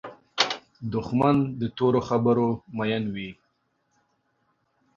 [0.93, 3.31] دښمن د تورو خبرو مین وي